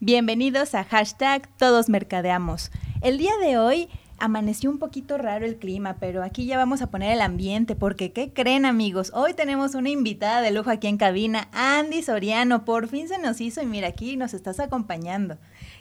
[0.00, 2.70] Bienvenidos a hashtag Todos Mercadeamos.
[3.00, 3.88] El día de hoy
[4.20, 8.12] amaneció un poquito raro el clima, pero aquí ya vamos a poner el ambiente, porque
[8.12, 9.10] ¿qué creen amigos?
[9.12, 13.40] Hoy tenemos una invitada de lujo aquí en cabina, Andy Soriano, por fin se nos
[13.40, 15.36] hizo y mira aquí nos estás acompañando.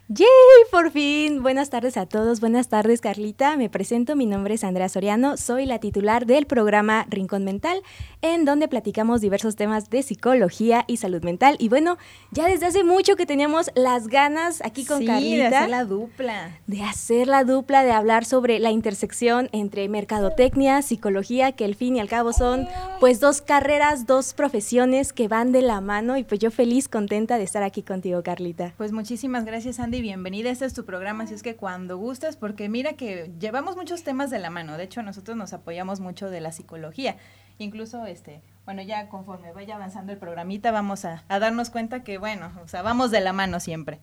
[0.09, 0.27] ¡Yay!
[0.71, 1.43] Por fin.
[1.43, 2.39] Buenas tardes a todos.
[2.39, 3.57] Buenas tardes, Carlita.
[3.57, 4.15] Me presento.
[4.15, 5.35] Mi nombre es Andrea Soriano.
[5.35, 7.81] Soy la titular del programa Rincón Mental,
[8.21, 11.57] en donde platicamos diversos temas de psicología y salud mental.
[11.59, 11.97] Y bueno,
[12.31, 15.49] ya desde hace mucho que teníamos las ganas aquí con Carlita.
[15.49, 16.59] De hacer la dupla.
[16.67, 21.97] De hacer la dupla, de hablar sobre la intersección entre mercadotecnia, psicología, que al fin
[21.97, 22.65] y al cabo son
[23.01, 26.15] pues dos carreras, dos profesiones que van de la mano.
[26.15, 28.73] Y pues yo feliz, contenta de estar aquí contigo, Carlita.
[28.77, 30.49] Pues muchísimas gracias, Andy bienvenida.
[30.49, 34.29] Este es tu programa, así es que cuando gustes, porque mira que llevamos muchos temas
[34.29, 34.77] de la mano.
[34.77, 37.17] De hecho, nosotros nos apoyamos mucho de la psicología.
[37.57, 42.17] Incluso, este, bueno, ya conforme vaya avanzando el programita, vamos a, a darnos cuenta que,
[42.17, 43.99] bueno, o sea, vamos de la mano siempre.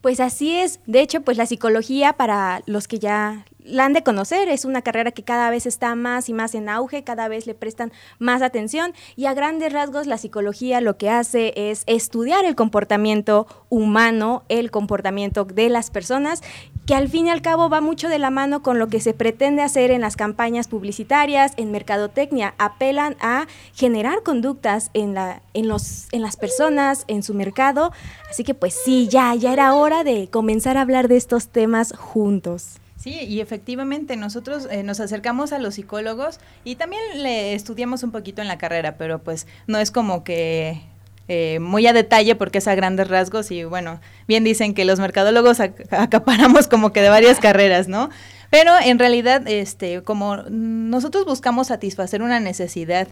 [0.00, 0.80] Pues así es.
[0.86, 4.82] De hecho, pues la psicología, para los que ya la han de conocer, es una
[4.82, 8.42] carrera que cada vez está más y más en auge, cada vez le prestan más
[8.42, 14.44] atención y a grandes rasgos la psicología lo que hace es estudiar el comportamiento humano,
[14.48, 16.42] el comportamiento de las personas,
[16.86, 19.12] que al fin y al cabo va mucho de la mano con lo que se
[19.12, 25.66] pretende hacer en las campañas publicitarias, en mercadotecnia, apelan a generar conductas en, la, en,
[25.66, 27.92] los, en las personas, en su mercado,
[28.30, 31.92] así que pues sí, ya, ya era hora de comenzar a hablar de estos temas
[31.96, 32.78] juntos.
[33.06, 38.10] Sí, y efectivamente nosotros eh, nos acercamos a los psicólogos y también le estudiamos un
[38.10, 40.82] poquito en la carrera, pero pues no es como que
[41.28, 44.98] eh, muy a detalle porque es a grandes rasgos y bueno, bien dicen que los
[44.98, 48.10] mercadólogos acaparamos como que de varias carreras, ¿no?
[48.50, 53.06] Pero en realidad, este, como nosotros buscamos satisfacer una necesidad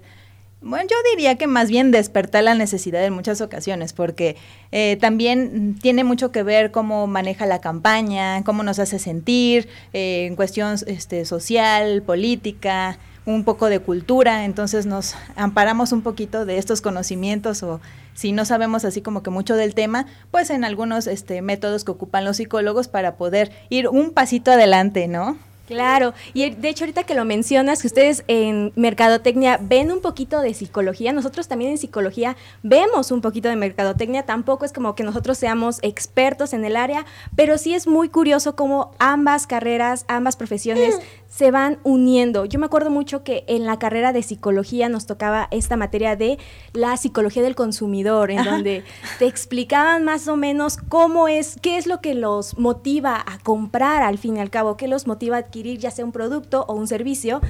[0.65, 4.37] bueno, yo diría que más bien despertar la necesidad en muchas ocasiones, porque
[4.73, 10.25] eh, también tiene mucho que ver cómo maneja la campaña, cómo nos hace sentir, eh,
[10.27, 16.57] en cuestión este, social, política, un poco de cultura, entonces nos amparamos un poquito de
[16.57, 17.81] estos conocimientos o
[18.15, 21.93] si no sabemos así como que mucho del tema, pues en algunos este, métodos que
[21.93, 25.39] ocupan los psicólogos para poder ir un pasito adelante, ¿no?
[25.67, 30.43] Claro, y de hecho ahorita que lo mencionas, que ustedes en Mercadotecnia ven un poquito
[30.43, 35.05] de psicología, nosotros también en psicología vemos un poquito de Mercadotecnia, tampoco es como que
[35.05, 40.37] nosotros seamos expertos en el área, pero sí es muy curioso cómo ambas carreras, ambas
[40.37, 40.99] profesiones
[41.35, 42.45] se van uniendo.
[42.45, 46.39] Yo me acuerdo mucho que en la carrera de psicología nos tocaba esta materia de
[46.73, 48.85] la psicología del consumidor, en donde
[49.19, 54.05] te explicaban más o menos cómo es, qué es lo que los motiva a comprar
[54.05, 56.75] al fin y al cabo, qué los motiva a adquirir ya sea un producto o
[56.75, 57.41] un servicio.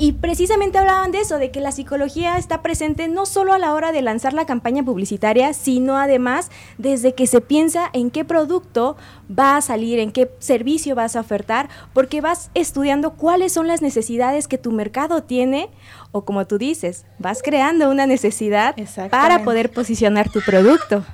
[0.00, 3.74] Y precisamente hablaban de eso, de que la psicología está presente no solo a la
[3.74, 8.96] hora de lanzar la campaña publicitaria, sino además desde que se piensa en qué producto
[9.28, 13.82] va a salir, en qué servicio vas a ofertar, porque vas estudiando cuáles son las
[13.82, 15.68] necesidades que tu mercado tiene
[16.12, 18.76] o como tú dices, vas creando una necesidad
[19.10, 21.04] para poder posicionar tu producto.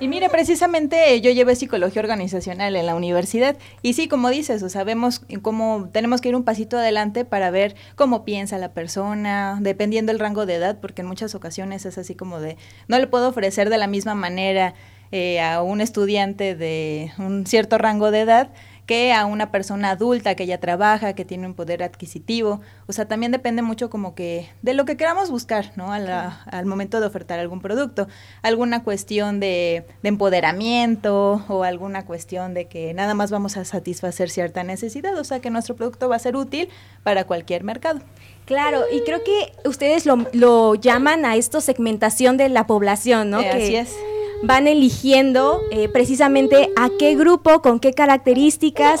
[0.00, 3.58] Y mire, precisamente yo llevé psicología organizacional en la universidad.
[3.82, 7.76] Y sí, como dices, o sabemos cómo tenemos que ir un pasito adelante para ver
[7.96, 12.14] cómo piensa la persona, dependiendo del rango de edad, porque en muchas ocasiones es así
[12.14, 12.56] como de,
[12.88, 14.72] no le puedo ofrecer de la misma manera
[15.12, 18.50] eh, a un estudiante de un cierto rango de edad
[18.90, 22.60] que a una persona adulta que ya trabaja, que tiene un poder adquisitivo.
[22.88, 25.92] O sea, también depende mucho como que de lo que queramos buscar, ¿no?
[25.92, 28.08] al momento de ofertar algún producto.
[28.42, 34.28] Alguna cuestión de, de, empoderamiento o alguna cuestión de que nada más vamos a satisfacer
[34.28, 35.16] cierta necesidad.
[35.16, 36.68] O sea, que nuestro producto va a ser útil
[37.04, 38.00] para cualquier mercado.
[38.44, 43.40] Claro, y creo que ustedes lo, lo llaman a esto segmentación de la población, ¿no?
[43.40, 43.94] Eh, así es
[44.42, 49.00] van eligiendo eh, precisamente a qué grupo, con qué características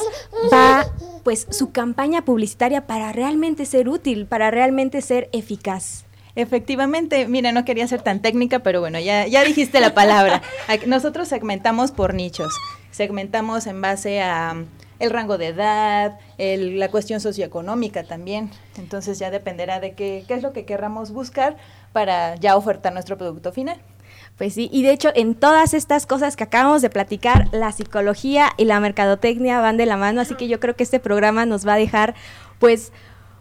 [0.52, 0.86] va
[1.22, 6.04] pues su campaña publicitaria para realmente ser útil, para realmente ser eficaz.
[6.36, 10.42] Efectivamente, mira, no quería ser tan técnica, pero bueno, ya, ya dijiste la palabra.
[10.86, 12.54] Nosotros segmentamos por nichos,
[12.90, 14.66] segmentamos en base a um,
[15.00, 18.50] el rango de edad, la cuestión socioeconómica también.
[18.78, 21.56] Entonces ya dependerá de qué, qué es lo que querramos buscar
[21.92, 23.80] para ya ofertar nuestro producto final.
[24.40, 28.48] Pues sí, y de hecho en todas estas cosas que acabamos de platicar, la psicología
[28.56, 31.68] y la mercadotecnia van de la mano, así que yo creo que este programa nos
[31.68, 32.14] va a dejar
[32.58, 32.90] pues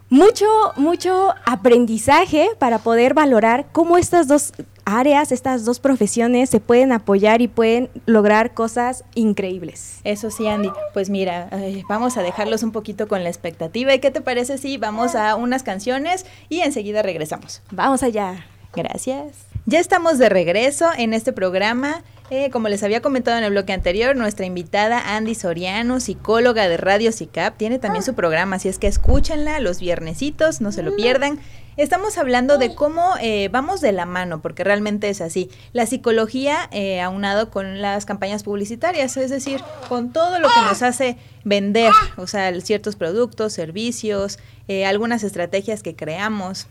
[0.10, 4.52] mucho, mucho aprendizaje para poder valorar cómo estas dos
[4.84, 10.02] áreas, estas dos profesiones se pueden apoyar y pueden lograr cosas increíbles.
[10.04, 10.70] Eso sí, Andy.
[10.94, 11.50] Pues mira,
[11.88, 13.94] vamos a dejarlos un poquito con la expectativa.
[13.94, 17.62] ¿Y qué te parece si vamos a unas canciones y enseguida regresamos?
[17.72, 18.46] Vamos allá.
[18.74, 19.49] Gracias.
[19.66, 22.04] Ya estamos de regreso en este programa.
[22.32, 26.78] Eh, como les había comentado en el bloque anterior, nuestra invitada Andy Soriano, psicóloga de
[26.78, 30.96] Radio CICAP, tiene también su programa, así es que escúchenla los viernesitos, no se lo
[30.96, 31.40] pierdan.
[31.76, 35.50] Estamos hablando de cómo eh, vamos de la mano, porque realmente es así.
[35.72, 40.84] La psicología eh, aunado con las campañas publicitarias, es decir, con todo lo que nos
[40.84, 46.68] hace vender, o sea, ciertos productos, servicios, eh, algunas estrategias que creamos.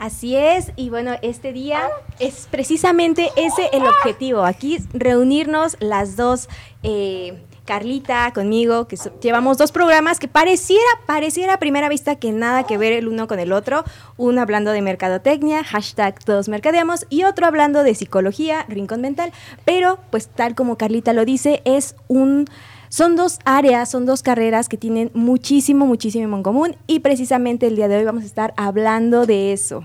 [0.00, 1.82] Así es, y bueno, este día
[2.20, 6.48] es precisamente ese el objetivo, aquí reunirnos las dos,
[6.82, 12.64] eh, Carlita conmigo, que llevamos dos programas que pareciera, pareciera a primera vista que nada
[12.64, 13.84] que ver el uno con el otro,
[14.16, 19.32] uno hablando de mercadotecnia, hashtag todos mercadeamos, y otro hablando de psicología, rincón mental,
[19.66, 22.46] pero pues tal como Carlita lo dice, es un
[22.90, 27.76] son dos áreas, son dos carreras que tienen muchísimo, muchísimo en común y precisamente el
[27.76, 29.84] día de hoy vamos a estar hablando de eso.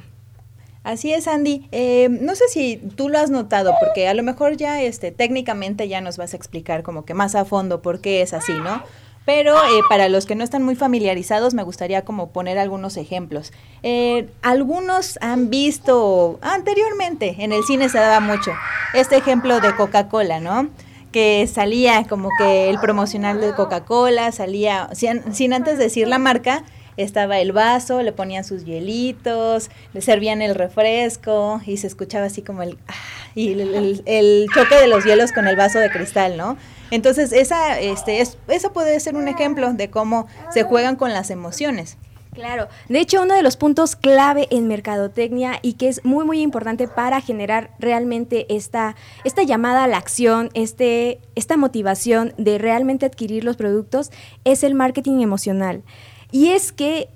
[0.83, 1.67] Así es, Andy.
[1.71, 5.87] Eh, no sé si tú lo has notado, porque a lo mejor ya este, técnicamente
[5.87, 8.83] ya nos vas a explicar como que más a fondo por qué es así, ¿no?
[9.23, 13.53] Pero eh, para los que no están muy familiarizados, me gustaría como poner algunos ejemplos.
[13.83, 18.51] Eh, algunos han visto anteriormente, en el cine se daba mucho,
[18.93, 20.69] este ejemplo de Coca-Cola, ¿no?
[21.15, 26.65] Que salía como que el promocional de Coca-Cola, salía, sin, antes decir la marca,
[26.97, 32.41] estaba el vaso, le ponían sus hielitos, le servían el refresco y se escuchaba así
[32.41, 32.93] como el, ah,
[33.33, 36.57] y el, choque de los hielos con el vaso de cristal, ¿no?
[36.91, 41.29] Entonces, esa, este, es, eso puede ser un ejemplo de cómo se juegan con las
[41.29, 41.97] emociones.
[42.35, 46.41] Claro, de hecho uno de los puntos clave en mercadotecnia y que es muy muy
[46.41, 53.05] importante para generar realmente esta, esta llamada a la acción, este, esta motivación de realmente
[53.05, 54.11] adquirir los productos
[54.43, 55.83] es el marketing emocional.
[56.31, 57.07] Y es que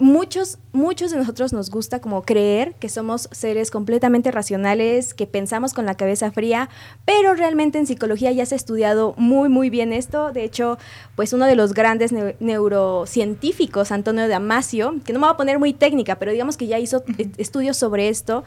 [0.00, 5.74] muchos, muchos de nosotros nos gusta como creer que somos seres completamente racionales, que pensamos
[5.74, 6.68] con la cabeza fría,
[7.04, 10.32] pero realmente en psicología ya se ha estudiado muy, muy bien esto.
[10.32, 10.78] De hecho,
[11.16, 15.72] pues uno de los grandes neurocientíficos, Antonio Damasio, que no me va a poner muy
[15.72, 17.04] técnica, pero digamos que ya hizo
[17.36, 18.44] estudios sobre esto.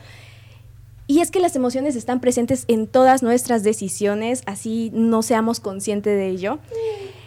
[1.06, 6.18] Y es que las emociones están presentes en todas nuestras decisiones, así no seamos conscientes
[6.18, 6.60] de ello.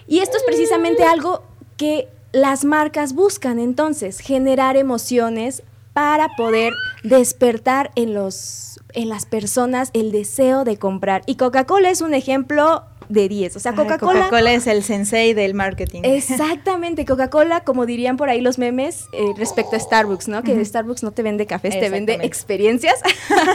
[0.09, 1.43] Y esto es precisamente algo
[1.77, 5.63] que las marcas buscan entonces generar emociones
[5.95, 11.23] para poder despertar en los en las personas el deseo de comprar.
[11.25, 13.57] Y Coca-Cola es un ejemplo de 10.
[13.57, 14.25] O sea, Coca-Cola.
[14.25, 16.03] Coca-Cola es el sensei del marketing.
[16.05, 17.05] Exactamente.
[17.05, 20.43] Coca-Cola, como dirían por ahí los memes, eh, respecto a Starbucks, ¿no?
[20.43, 23.01] Que Starbucks no te vende cafés, te vende experiencias.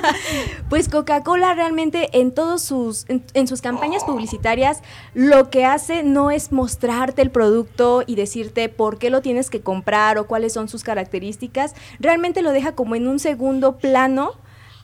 [0.69, 4.81] pues Coca-Cola realmente en todos sus, en, sus campañas publicitarias,
[5.13, 9.61] lo que hace no es mostrarte el producto y decirte por qué lo tienes que
[9.61, 11.73] comprar o cuáles son sus características.
[11.99, 14.33] Realmente lo deja como en un segundo plano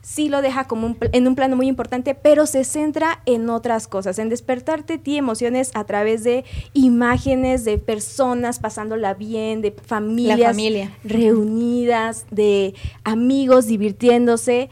[0.07, 4.19] sí lo deja como en un plano muy importante, pero se centra en otras cosas,
[4.19, 10.56] en despertarte ti emociones a través de imágenes de personas pasándola bien, de familias
[11.04, 12.74] reunidas, de
[13.04, 14.69] amigos divirtiéndose.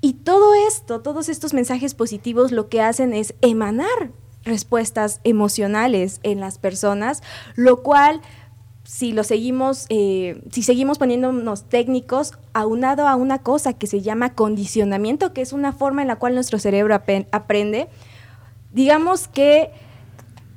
[0.00, 4.12] Y todo esto, todos estos mensajes positivos lo que hacen es emanar
[4.44, 7.22] respuestas emocionales en las personas,
[7.54, 8.22] lo cual
[8.88, 14.32] si lo seguimos, eh, si seguimos poniéndonos técnicos, aunado a una cosa que se llama
[14.32, 17.88] condicionamiento, que es una forma en la cual nuestro cerebro aprende,
[18.72, 19.72] digamos que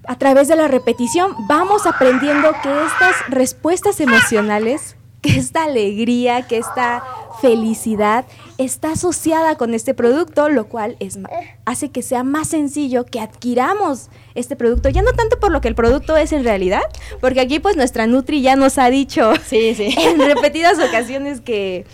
[0.08, 6.58] a través de la repetición vamos aprendiendo que estas respuestas emocionales que esta alegría, que
[6.58, 7.04] esta
[7.42, 8.26] felicidad
[8.58, 11.18] está asociada con este producto, lo cual es,
[11.66, 15.68] hace que sea más sencillo que adquiramos este producto, ya no tanto por lo que
[15.68, 16.84] el producto es en realidad,
[17.20, 19.96] porque aquí pues nuestra Nutri ya nos ha dicho sí, sí.
[19.98, 21.86] en repetidas ocasiones que,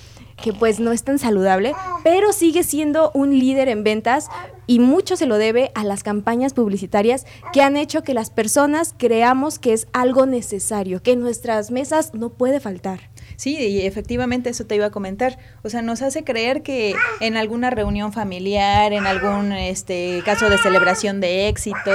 [0.42, 4.28] que pues no es tan saludable, pero sigue siendo un líder en ventas
[4.68, 8.94] y mucho se lo debe a las campañas publicitarias que han hecho que las personas
[8.98, 13.00] creamos que es algo necesario, que en nuestras mesas no puede faltar.
[13.38, 15.38] Sí, y efectivamente eso te iba a comentar.
[15.64, 20.58] O sea, nos hace creer que en alguna reunión familiar, en algún este caso de
[20.58, 21.92] celebración de éxito,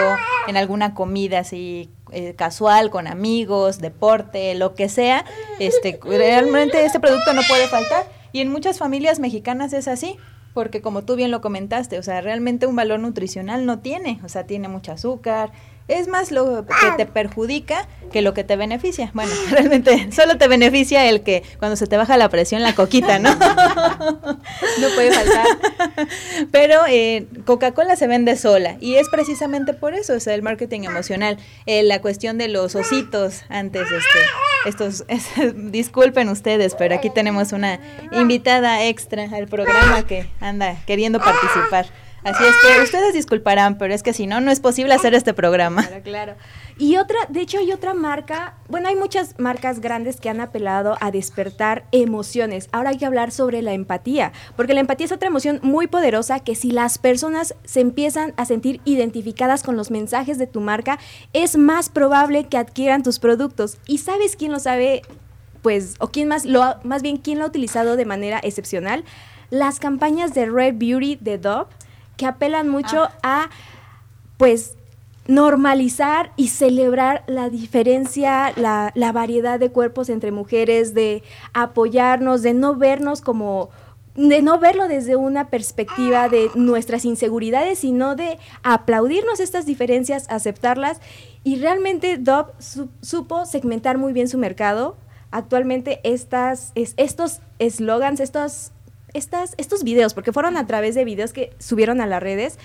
[0.47, 5.25] en alguna comida así eh, casual con amigos, deporte, lo que sea,
[5.59, 8.07] este realmente este producto no puede faltar.
[8.31, 10.17] Y en muchas familias mexicanas es así
[10.55, 14.29] porque como tú bien lo comentaste, o sea, realmente un valor nutricional no tiene, o
[14.29, 15.51] sea, tiene mucho azúcar,
[15.89, 19.11] es más lo que te perjudica que lo que te beneficia.
[19.15, 23.19] Bueno, realmente solo te beneficia el que cuando se te baja la presión la coquita,
[23.19, 23.35] ¿no?
[23.37, 25.47] no puede faltar.
[26.53, 30.83] Pero eh, Coca-Cola se vende sola y es precisamente por eso, o sea, el marketing
[30.83, 34.19] emocional, eh, la cuestión de los ositos antes, este,
[34.67, 35.05] estos,
[35.57, 37.81] disculpen ustedes, pero aquí tenemos una
[38.13, 41.87] invitada extra al programa que anda queriendo participar.
[42.25, 45.35] Así es que ustedes disculparán, pero es que si no, no es posible hacer este
[45.35, 45.83] programa.
[45.87, 46.35] Claro, claro.
[46.79, 50.97] Y otra, de hecho hay otra marca, bueno, hay muchas marcas grandes que han apelado
[51.01, 52.69] a despertar emociones.
[52.73, 56.41] Ahora hay que hablar sobre la empatía, porque la empatía es otra emoción muy poderosa
[56.41, 60.99] que si las personas se empiezan a sentir identificadas con los mensajes de tu marca,
[61.33, 63.79] es más probable que adquieran tus productos.
[63.87, 65.03] ¿Y sabes quién lo sabe?
[65.61, 69.05] Pues, o quién más, lo, más bien, quién lo ha utilizado de manera excepcional?
[69.51, 71.67] Las campañas de Red Beauty de Dove
[72.23, 73.49] que apelan mucho ah.
[73.49, 73.51] a,
[74.37, 74.77] pues,
[75.27, 82.55] normalizar y celebrar la diferencia, la, la, variedad de cuerpos entre mujeres, de apoyarnos, de
[82.55, 83.71] no vernos como
[84.15, 91.01] de no verlo desde una perspectiva de nuestras inseguridades, sino de aplaudirnos estas diferencias, aceptarlas.
[91.43, 92.53] Y realmente Dove
[93.01, 94.97] supo segmentar muy bien su mercado.
[95.31, 98.72] Actualmente estas, es, estos eslogans, estos
[99.15, 102.59] estas, estos videos, porque fueron a través de videos que subieron a las redes,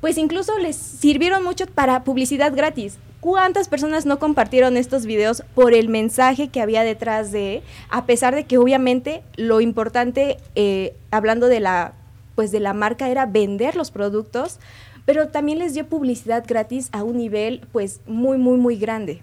[0.00, 2.98] pues incluso les sirvieron mucho para publicidad gratis.
[3.20, 8.34] ¿Cuántas personas no compartieron estos videos por el mensaje que había detrás de, a pesar
[8.34, 11.92] de que obviamente lo importante, eh, hablando de la,
[12.34, 14.58] pues de la marca, era vender los productos,
[15.04, 19.22] pero también les dio publicidad gratis a un nivel pues muy, muy, muy grande.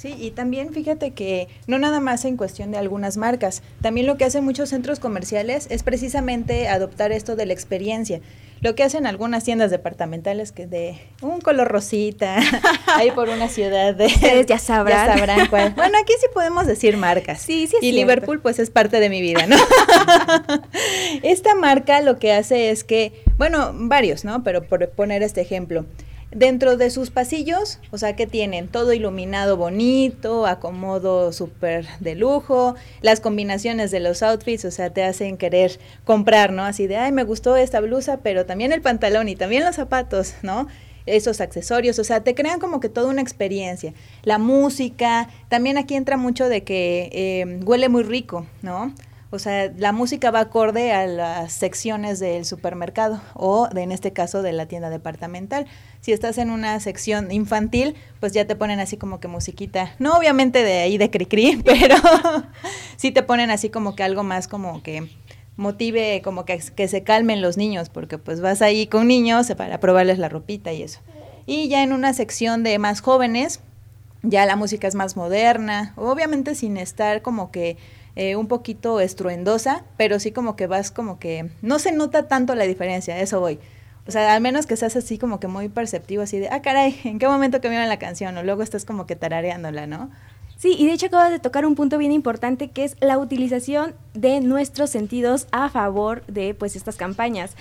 [0.00, 4.16] Sí, y también fíjate que no nada más en cuestión de algunas marcas, también lo
[4.16, 8.22] que hacen muchos centros comerciales es precisamente adoptar esto de la experiencia.
[8.62, 12.38] Lo que hacen algunas tiendas departamentales que de un color rosita,
[12.96, 14.06] ahí por una ciudad de...
[14.06, 15.06] Ustedes ya sabrán.
[15.06, 15.74] Ya sabrán cuál.
[15.74, 17.42] Bueno, aquí sí podemos decir marcas.
[17.42, 17.76] Sí, sí.
[17.82, 19.56] y Liverpool pues es parte de mi vida, ¿no?
[21.22, 24.42] Esta marca lo que hace es que, bueno, varios, ¿no?
[24.44, 25.84] Pero por poner este ejemplo,
[26.32, 32.76] Dentro de sus pasillos, o sea, que tienen todo iluminado bonito, acomodo súper de lujo,
[33.02, 36.62] las combinaciones de los outfits, o sea, te hacen querer comprar, ¿no?
[36.62, 40.34] Así de, ay, me gustó esta blusa, pero también el pantalón y también los zapatos,
[40.42, 40.68] ¿no?
[41.06, 43.92] esos accesorios, o sea, te crean como que toda una experiencia.
[44.22, 48.94] La música, también aquí entra mucho de que eh, huele muy rico, ¿no?
[49.32, 54.12] O sea, la música va acorde a las secciones del supermercado o, de, en este
[54.12, 55.66] caso, de la tienda departamental.
[56.00, 59.94] Si estás en una sección infantil, pues ya te ponen así como que musiquita.
[60.00, 61.94] No obviamente de ahí de cri-cri, pero
[62.96, 65.08] sí te ponen así como que algo más como que
[65.56, 69.78] motive, como que, que se calmen los niños, porque pues vas ahí con niños para
[69.78, 71.00] probarles la ropita y eso.
[71.46, 73.60] Y ya en una sección de más jóvenes,
[74.22, 77.76] ya la música es más moderna, obviamente sin estar como que
[78.16, 82.54] eh, un poquito estruendosa, pero sí como que vas como que no se nota tanto
[82.54, 83.58] la diferencia, eso voy.
[84.06, 86.98] O sea, al menos que seas así como que muy perceptivo, así de, ah, caray,
[87.04, 88.36] ¿en qué momento cambiaron la canción?
[88.36, 90.10] O luego estás como que tarareándola, ¿no?
[90.56, 93.94] Sí, y de hecho acabas de tocar un punto bien importante que es la utilización
[94.12, 97.56] de nuestros sentidos a favor de pues estas campañas.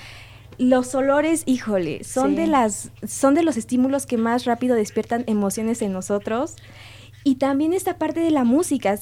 [0.58, 5.82] Los olores, híjole, son de las son de los estímulos que más rápido despiertan emociones
[5.82, 6.58] en nosotros.
[7.24, 8.98] Y también esta parte de la música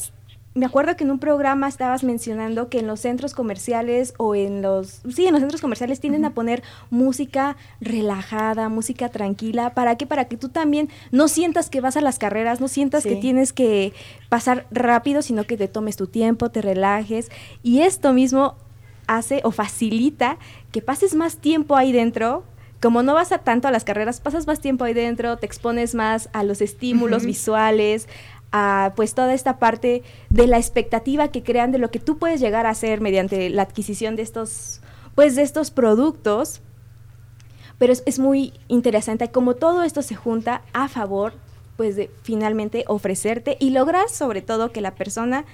[0.58, 4.62] me acuerdo que en un programa estabas mencionando que en los centros comerciales o en
[4.62, 9.76] los, sí, en los centros comerciales tienden a poner música relajada, música tranquila.
[9.76, 10.08] ¿Para qué?
[10.08, 13.54] Para que tú también no sientas que vas a las carreras, no sientas que tienes
[13.54, 13.94] que
[14.30, 17.30] pasar rápido, sino que te tomes tu tiempo, te relajes.
[17.62, 18.56] Y esto mismo
[19.06, 20.38] hace o facilita
[20.72, 22.44] que pases más tiempo ahí dentro
[22.82, 25.96] como no vas a tanto a las carreras, pasas más tiempo ahí dentro, te expones
[25.96, 28.08] más a los estímulos visuales,
[28.52, 32.40] a pues toda esta parte de la expectativa que crean de lo que tú puedes
[32.40, 34.82] llegar a hacer mediante la adquisición de estos
[35.16, 36.62] pues de estos productos
[37.78, 41.34] pero es, muy interesante como todo esto se junta a favor
[41.76, 45.46] pues de finalmente ofrecerte y lograr sobre todo que la persona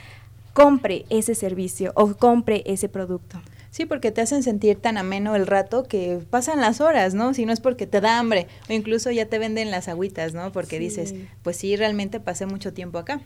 [0.53, 3.41] compre ese servicio o compre ese producto.
[3.73, 7.33] Sí, porque te hacen sentir tan ameno el rato que pasan las horas, ¿no?
[7.33, 10.51] Si no es porque te da hambre o incluso ya te venden las agüitas, ¿no?
[10.51, 13.21] Porque dices, pues sí, realmente pasé mucho tiempo acá.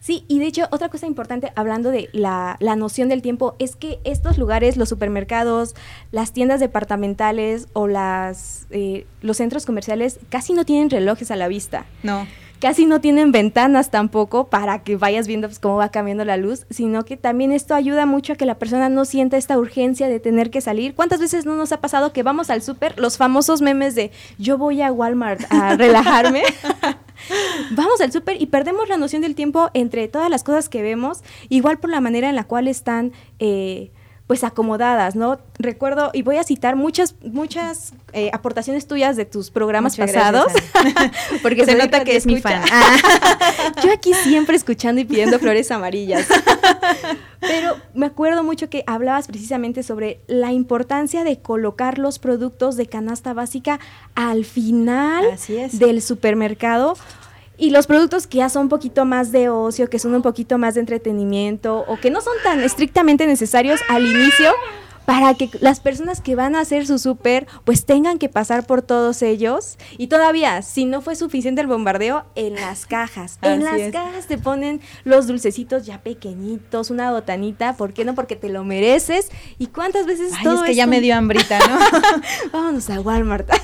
[0.00, 3.76] Sí, y de hecho otra cosa importante hablando de la, la, noción del tiempo es
[3.76, 5.74] que estos lugares, los supermercados,
[6.12, 11.46] las tiendas departamentales o las, eh, los centros comerciales casi no tienen relojes a la
[11.46, 11.84] vista.
[12.02, 12.26] No
[12.64, 16.64] casi no tienen ventanas tampoco para que vayas viendo pues, cómo va cambiando la luz,
[16.70, 20.18] sino que también esto ayuda mucho a que la persona no sienta esta urgencia de
[20.18, 20.94] tener que salir.
[20.94, 24.56] ¿Cuántas veces no nos ha pasado que vamos al súper, los famosos memes de yo
[24.56, 26.42] voy a Walmart a relajarme?
[27.70, 31.22] Vamos al súper y perdemos la noción del tiempo entre todas las cosas que vemos,
[31.50, 33.90] igual por la manera en la cual están eh,
[34.26, 35.38] pues acomodadas, ¿no?
[35.58, 40.50] Recuerdo, y voy a citar muchas, muchas eh, aportaciones tuyas de tus programas pasados,
[41.42, 42.62] porque se nota que es mi fan.
[42.72, 42.96] Ah.
[43.84, 46.26] Yo aquí siempre escuchando y pidiendo flores amarillas.
[47.40, 52.86] Pero me acuerdo mucho que hablabas precisamente sobre la importancia de colocar los productos de
[52.86, 53.80] canasta básica
[54.14, 55.24] al final
[55.72, 56.96] del supermercado
[57.56, 60.58] y los productos que ya son un poquito más de ocio, que son un poquito
[60.58, 64.52] más de entretenimiento o que no son tan estrictamente necesarios al inicio
[65.04, 68.82] para que las personas que van a hacer su súper pues tengan que pasar por
[68.82, 69.76] todos ellos.
[69.98, 73.38] Y todavía si no fue suficiente el bombardeo en las cajas.
[73.42, 78.14] En las cajas te ponen los dulcecitos ya pequeñitos una botanita ¿por qué no?
[78.14, 79.30] porque te lo mereces.
[79.58, 81.78] Y cuántas veces Ay, es que ya me dio hambrita ¿no?
[82.52, 83.48] vámonos a Walmart.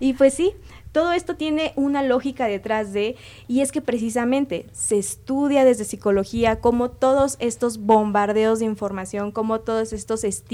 [0.00, 0.54] Y pues sí
[0.92, 3.16] todo esto tiene una lógica detrás de,
[3.48, 9.60] y es que precisamente se estudia desde psicología cómo todos estos bombardeos de información, cómo
[9.60, 10.51] todos estos estímulos,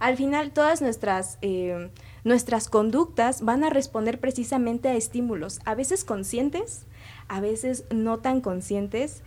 [0.00, 1.38] al final todas nuestras...
[1.42, 1.90] Eh,
[2.24, 6.86] nuestras conductas van a responder precisamente a estímulos, a veces conscientes,
[7.26, 9.22] a veces no tan conscientes.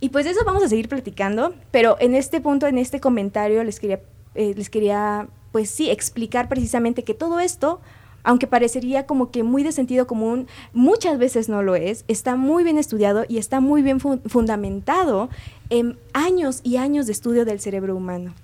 [0.00, 3.78] Y pues eso vamos a seguir platicando, pero en este punto, en este comentario, les
[3.78, 4.00] quería,
[4.34, 7.80] eh, les quería pues sí, explicar precisamente que todo esto
[8.24, 12.64] aunque parecería como que muy de sentido común, muchas veces no lo es, está muy
[12.64, 15.28] bien estudiado y está muy bien fundamentado
[15.68, 18.34] en años y años de estudio del cerebro humano.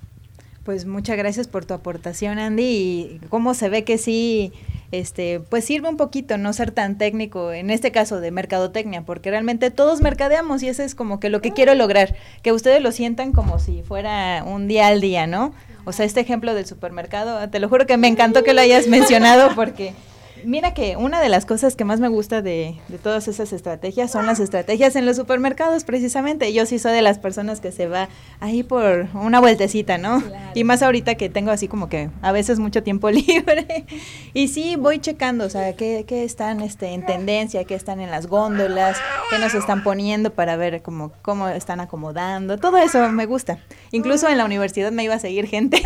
[0.65, 4.53] Pues muchas gracias por tu aportación, Andy, y cómo se ve que sí,
[4.93, 9.31] este, pues sirve un poquito no ser tan técnico, en este caso de mercadotecnia, porque
[9.31, 12.93] realmente todos mercadeamos y eso es como que lo que quiero lograr, que ustedes lo
[12.93, 15.55] sientan como si fuera un día al día, ¿no?
[15.87, 18.87] O sea, este ejemplo del supermercado, te lo juro que me encantó que lo hayas
[18.87, 19.95] mencionado porque
[20.45, 24.27] Mira que una de las cosas que más me gusta de, todas esas estrategias son
[24.27, 26.53] las estrategias en los supermercados, precisamente.
[26.53, 28.09] Yo sí soy de las personas que se va
[28.41, 30.23] ahí por una vueltecita, ¿no?
[30.55, 33.87] Y más ahorita que tengo así como que a veces mucho tiempo libre.
[34.35, 38.11] y sí, voy checando, o sea, qué, qué están este, en tendencia, qué están en
[38.11, 38.97] las góndolas,
[39.31, 42.59] qué nos están poniendo para ver cómo, cómo están acomodando.
[42.59, 43.59] Todo eso me gusta.
[43.93, 45.83] Incluso en la universidad me iba a seguir gente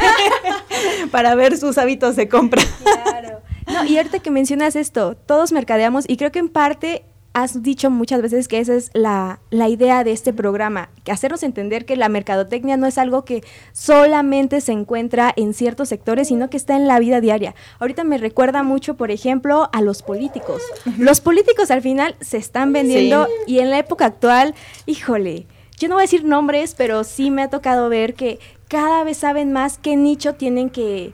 [1.10, 2.62] para ver sus hábitos de compra.
[2.82, 3.40] Claro.
[3.66, 7.04] No, y ahorita que mencionas esto, todos mercadeamos y creo que en parte
[7.34, 11.42] has dicho muchas veces que esa es la, la, idea de este programa, que hacernos
[11.42, 16.48] entender que la mercadotecnia no es algo que solamente se encuentra en ciertos sectores, sino
[16.48, 17.56] que está en la vida diaria.
[17.80, 20.62] Ahorita me recuerda mucho, por ejemplo, a los políticos.
[20.96, 24.54] Los políticos al final se están vendiendo y en la época actual,
[24.86, 29.02] híjole, yo no voy a decir nombres, pero sí me ha tocado ver que cada
[29.02, 31.12] vez saben más qué nicho tienen que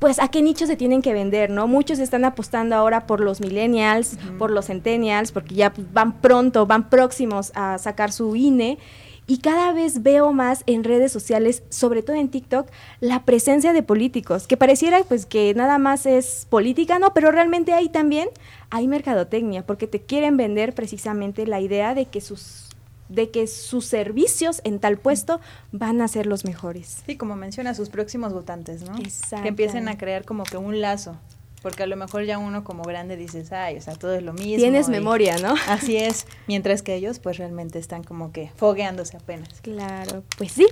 [0.00, 1.68] pues a qué nichos se tienen que vender, ¿no?
[1.68, 6.88] Muchos están apostando ahora por los millennials, por los centennials, porque ya van pronto, van
[6.88, 8.78] próximos a sacar su INE.
[9.26, 12.66] Y cada vez veo más en redes sociales, sobre todo en TikTok,
[13.00, 17.12] la presencia de políticos, que pareciera pues que nada más es política, ¿no?
[17.12, 18.30] Pero realmente ahí también
[18.70, 22.69] hay mercadotecnia, porque te quieren vender precisamente la idea de que sus
[23.10, 25.40] de que sus servicios en tal puesto
[25.72, 27.02] van a ser los mejores.
[27.06, 28.94] Sí, como menciona, sus próximos votantes, ¿no?
[29.42, 31.16] Que empiecen a crear como que un lazo.
[31.62, 34.32] Porque a lo mejor ya uno como grande dices, ay, o sea, todo es lo
[34.32, 34.56] mismo.
[34.56, 35.54] Tienes memoria, ¿no?
[35.68, 39.60] Así es, mientras que ellos pues realmente están como que fogueándose apenas.
[39.60, 40.66] Claro, pues sí.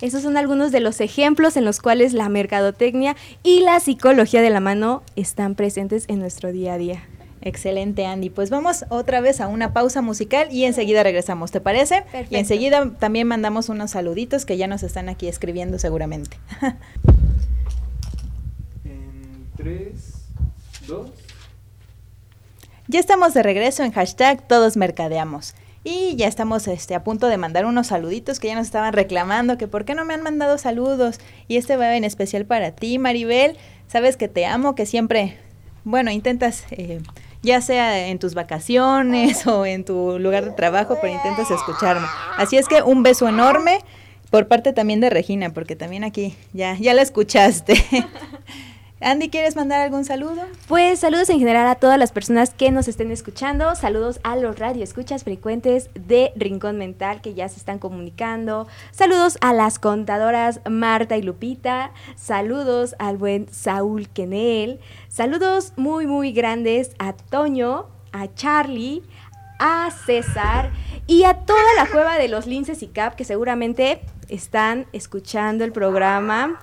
[0.00, 4.50] Esos son algunos de los ejemplos en los cuales la mercadotecnia y la psicología de
[4.50, 7.04] la mano están presentes en nuestro día a día.
[7.44, 8.30] Excelente, Andy.
[8.30, 12.02] Pues vamos otra vez a una pausa musical y enseguida regresamos, ¿te parece?
[12.02, 12.34] Perfecto.
[12.34, 16.38] Y enseguida también mandamos unos saluditos que ya nos están aquí escribiendo seguramente.
[18.84, 19.92] en 3,
[20.88, 21.10] 2.
[22.88, 25.54] Ya estamos de regreso en hashtag Todos Mercadeamos.
[25.84, 29.58] Y ya estamos este, a punto de mandar unos saluditos que ya nos estaban reclamando,
[29.58, 31.20] que por qué no me han mandado saludos.
[31.46, 33.58] Y este va en especial para ti, Maribel.
[33.86, 35.36] Sabes que te amo, que siempre,
[35.84, 37.02] bueno, intentas eh,
[37.44, 42.06] ya sea en tus vacaciones o en tu lugar de trabajo, pero intentas escucharme.
[42.36, 43.78] Así es que un beso enorme
[44.30, 47.74] por parte también de Regina, porque también aquí ya, ya la escuchaste.
[49.00, 50.42] Andy, ¿quieres mandar algún saludo?
[50.68, 54.56] Pues saludos en general a todas las personas que nos estén escuchando, saludos a los
[54.56, 61.16] radioescuchas frecuentes de Rincón Mental que ya se están comunicando, saludos a las contadoras Marta
[61.16, 64.78] y Lupita, saludos al buen Saúl Kenel,
[65.08, 69.02] saludos muy muy grandes a Toño, a Charlie,
[69.64, 70.70] a César
[71.06, 75.72] y a toda la cueva de los linces y cap que seguramente están escuchando el
[75.72, 76.60] programa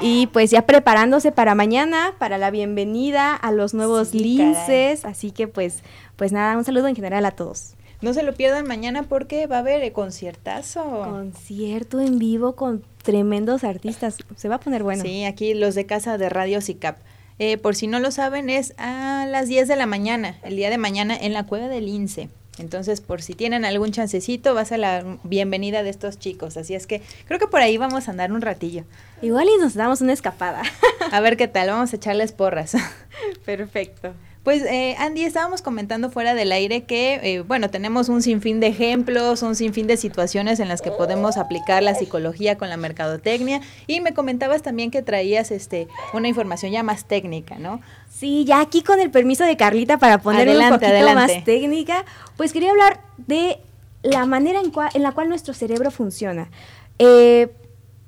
[0.00, 5.04] y pues ya preparándose para mañana, para la bienvenida a los nuevos Sí, linces.
[5.04, 5.82] Así que pues,
[6.14, 7.74] pues nada, un saludo en general a todos.
[8.02, 10.84] No se lo pierdan mañana porque va a haber conciertazo.
[10.84, 14.18] Concierto en vivo con tremendos artistas.
[14.36, 15.02] Se va a poner bueno.
[15.02, 16.98] Sí, aquí los de casa de Radio CICAP.
[17.40, 20.70] Eh, por si no lo saben, es a las 10 de la mañana, el día
[20.70, 22.28] de mañana, en la cueva del INSE.
[22.58, 26.56] Entonces, por si tienen algún chancecito, va a la bienvenida de estos chicos.
[26.56, 28.84] Así es que creo que por ahí vamos a andar un ratillo.
[29.22, 30.62] Igual y nos damos una escapada.
[31.10, 32.76] A ver qué tal, vamos a echarles porras.
[33.44, 34.14] Perfecto.
[34.44, 38.66] Pues eh, Andy, estábamos comentando fuera del aire que, eh, bueno, tenemos un sinfín de
[38.66, 43.62] ejemplos, un sinfín de situaciones en las que podemos aplicar la psicología con la mercadotecnia
[43.86, 47.80] y me comentabas también que traías este una información ya más técnica, ¿no?
[48.10, 51.34] Sí, ya aquí con el permiso de Carlita para ponerle un poquito adelante.
[51.36, 52.04] más técnica,
[52.36, 53.60] pues quería hablar de
[54.02, 56.50] la manera en, en la cual nuestro cerebro funciona.
[56.98, 57.48] Eh,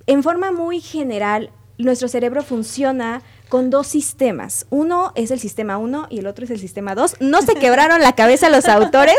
[0.07, 4.67] en forma muy general, nuestro cerebro funciona con dos sistemas.
[4.71, 7.17] Uno es el sistema 1 y el otro es el sistema 2.
[7.21, 9.19] No se quebraron la cabeza los autores,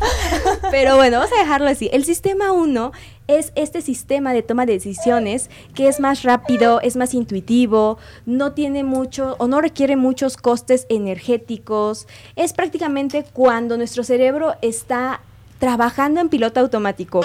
[0.70, 1.88] pero bueno, vamos a dejarlo así.
[1.92, 2.92] El sistema 1
[3.26, 8.52] es este sistema de toma de decisiones que es más rápido, es más intuitivo, no
[8.52, 12.06] tiene mucho o no requiere muchos costes energéticos.
[12.36, 15.20] Es prácticamente cuando nuestro cerebro está
[15.58, 17.22] trabajando en piloto automático.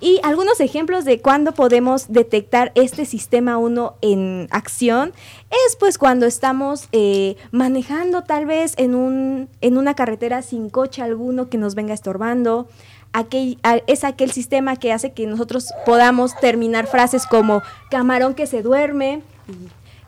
[0.00, 5.12] Y algunos ejemplos de cuándo podemos detectar este sistema 1 en acción
[5.50, 11.00] es pues cuando estamos eh, manejando tal vez en, un, en una carretera sin coche
[11.02, 12.68] alguno que nos venga estorbando.
[13.14, 18.60] Aquel- es aquel sistema que hace que nosotros podamos terminar frases como camarón que se
[18.62, 19.22] duerme.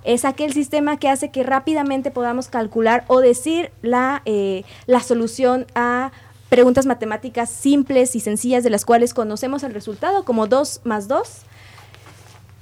[0.05, 5.67] Es aquel sistema que hace que rápidamente podamos calcular o decir la, eh, la solución
[5.75, 6.13] a
[6.49, 11.43] preguntas matemáticas simples y sencillas de las cuales conocemos el resultado, como 2 más 2.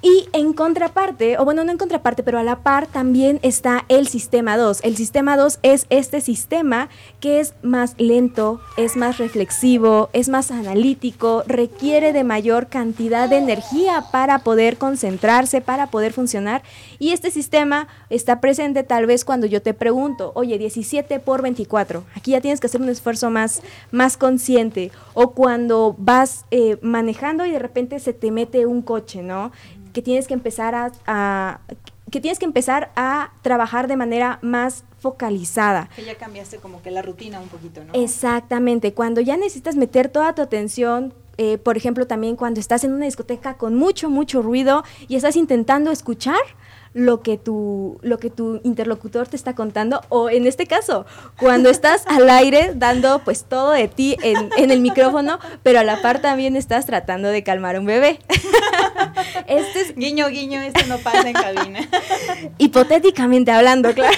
[0.03, 4.07] Y en contraparte, o bueno, no en contraparte, pero a la par también está el
[4.07, 4.81] sistema 2.
[4.85, 10.51] El sistema 2 es este sistema que es más lento, es más reflexivo, es más
[10.51, 16.63] analítico, requiere de mayor cantidad de energía para poder concentrarse, para poder funcionar.
[16.99, 22.05] Y este sistema está presente tal vez cuando yo te pregunto, oye, 17 por 24,
[22.15, 24.93] aquí ya tienes que hacer un esfuerzo más, más consciente.
[25.15, 29.51] O cuando vas eh, manejando y de repente se te mete un coche, ¿no?
[29.97, 31.61] Que tienes que empezar a, a-
[32.11, 35.89] que tienes que empezar a trabajar de manera más focalizada.
[35.97, 37.95] Que ya cambiaste como que la rutina un poquito, ¿no?
[37.95, 42.93] Exactamente, cuando ya necesitas meter toda tu atención, eh, por ejemplo, también cuando estás en
[42.93, 46.41] una discoteca con mucho, mucho ruido y estás intentando escuchar
[46.95, 51.07] lo que tu, lo que tu interlocutor te está contando, o en este caso,
[51.39, 55.85] cuando estás al aire dando pues todo de ti en, en el micrófono, pero a
[55.85, 58.19] la par también estás tratando de calmar a un bebé.
[59.47, 61.81] este es Guiño, guiño, esto no pasa en cabina.
[62.59, 64.17] hipotéticamente hablando, claro.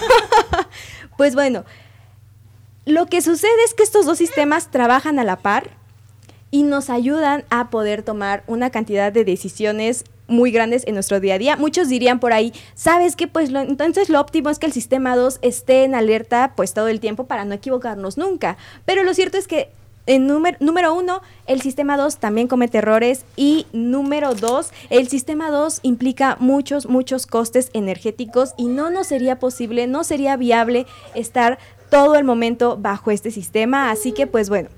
[1.17, 1.65] pues bueno,
[2.85, 5.71] lo que sucede es que estos dos sistemas trabajan a la par
[6.51, 11.35] y nos ayudan a poder tomar una cantidad de decisiones muy grandes en nuestro día
[11.35, 11.57] a día.
[11.57, 13.27] Muchos dirían por ahí, ¿sabes qué?
[13.27, 16.89] Pues lo- entonces lo óptimo es que el sistema 2 esté en alerta pues todo
[16.89, 18.57] el tiempo para no equivocarnos nunca.
[18.85, 19.71] Pero lo cierto es que
[20.07, 25.51] en número, número uno, el sistema 2 también comete errores y número dos, el sistema
[25.51, 31.59] 2 implica muchos, muchos costes energéticos y no nos sería posible, no sería viable estar
[31.91, 33.91] todo el momento bajo este sistema.
[33.91, 34.71] Así que pues bueno,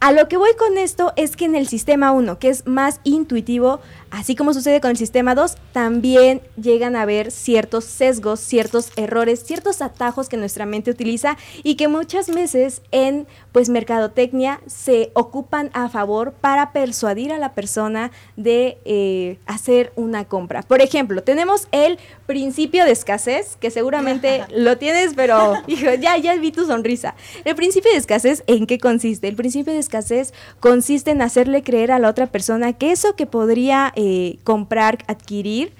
[0.00, 3.00] a lo que voy con esto es que en el sistema 1, que es más
[3.02, 8.90] intuitivo, así como sucede con el sistema 2, también llegan a haber ciertos sesgos, ciertos
[8.96, 15.10] errores, ciertos atajos que nuestra mente utiliza y que muchas veces en pues mercadotecnia se
[15.14, 20.62] ocupan a favor para persuadir a la persona de eh, hacer una compra.
[20.62, 26.36] Por ejemplo, tenemos el principio de escasez, que seguramente lo tienes, pero hijo, ya, ya
[26.36, 27.14] vi tu sonrisa.
[27.44, 29.28] El principio de escasez, ¿en qué consiste?
[29.28, 33.26] El principio de escasez consiste en hacerle creer a la otra persona que eso que
[33.26, 35.72] podría eh, comprar, adquirir,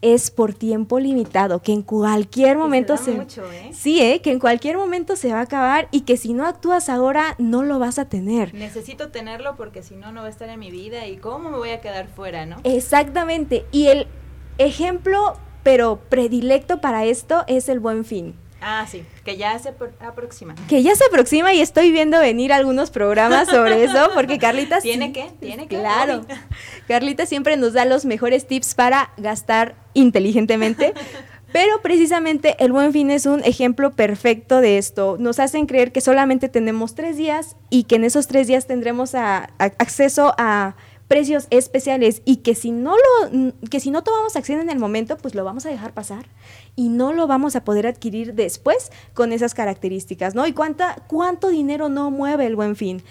[0.00, 3.10] es por tiempo limitado, que en cualquier momento se...
[3.10, 3.70] mucho, ¿eh?
[3.72, 4.20] Sí, ¿eh?
[4.22, 7.64] que en cualquier momento se va a acabar y que si no actúas ahora no
[7.64, 8.54] lo vas a tener.
[8.54, 11.56] Necesito tenerlo porque si no, no va a estar en mi vida y cómo me
[11.56, 12.58] voy a quedar fuera, ¿no?
[12.62, 13.64] Exactamente.
[13.72, 14.06] Y el
[14.58, 18.36] ejemplo, pero predilecto para esto, es el buen fin.
[18.60, 20.54] Ah, sí, que ya se pro- aproxima.
[20.68, 24.80] Que ya se aproxima y estoy viendo venir algunos programas sobre eso, porque Carlita...
[24.80, 25.30] ¿Tiene sí- que?
[25.40, 25.78] ¿Tiene que?
[25.78, 26.22] Claro.
[26.88, 30.94] Carlita siempre nos da los mejores tips para gastar inteligentemente.
[31.52, 35.16] Pero precisamente el buen fin es un ejemplo perfecto de esto.
[35.18, 39.14] Nos hacen creer que solamente tenemos tres días y que en esos tres días tendremos
[39.14, 40.74] acceso a
[41.08, 45.16] precios especiales y que si no lo que si no tomamos acción en el momento,
[45.16, 46.26] pues lo vamos a dejar pasar
[46.74, 50.46] y no lo vamos a poder adquirir después con esas características, ¿no?
[50.46, 53.02] Y cuánta cuánto dinero no mueve el buen fin.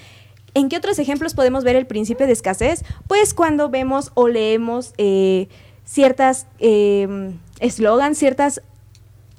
[0.54, 2.84] ¿En qué otros ejemplos podemos ver el principio de escasez?
[3.08, 5.50] Pues cuando vemos o leemos eh,
[5.84, 8.62] ciertas em, eslogans, ciertas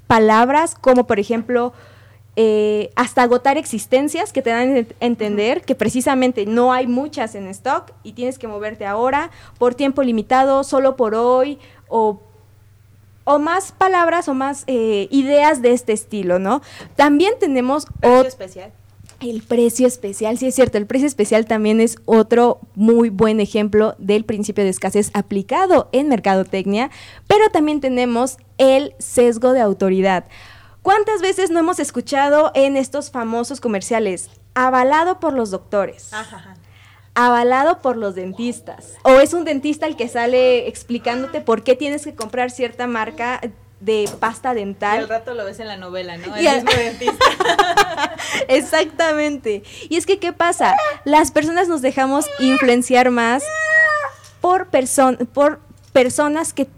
[0.06, 1.72] palabras, como por ejemplo,
[2.38, 7.46] eh, hasta agotar existencias que te dan a entender que precisamente no hay muchas en
[7.48, 12.20] stock y tienes que moverte ahora por tiempo limitado, solo por hoy o,
[13.24, 16.60] o más palabras o más eh, ideas de este estilo, ¿no?
[16.94, 17.86] También tenemos...
[18.02, 18.70] otro especial.
[19.20, 23.94] El precio especial, sí es cierto, el precio especial también es otro muy buen ejemplo
[23.96, 26.90] del principio de escasez aplicado en mercadotecnia,
[27.26, 30.26] pero también tenemos el sesgo de autoridad.
[30.86, 34.30] ¿Cuántas veces no hemos escuchado en estos famosos comerciales?
[34.54, 36.12] Avalado por los doctores.
[37.16, 38.94] Avalado por los dentistas.
[39.02, 43.40] O es un dentista el que sale explicándote por qué tienes que comprar cierta marca
[43.80, 45.00] de pasta dental.
[45.00, 46.36] Y al rato lo ves en la novela, ¿no?
[46.36, 47.24] El mismo dentista.
[48.46, 49.64] Exactamente.
[49.88, 50.76] Y es que, ¿qué pasa?
[51.04, 53.42] Las personas nos dejamos influenciar más
[54.40, 54.68] por,
[55.32, 55.58] por
[55.92, 56.68] personas que